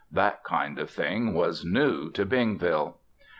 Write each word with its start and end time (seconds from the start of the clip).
That 0.11 0.43
kind 0.43 0.79
of 0.79 0.89
thing 0.89 1.35
was 1.35 1.63
new 1.63 2.09
to 2.13 2.25
Bingville. 2.25 2.95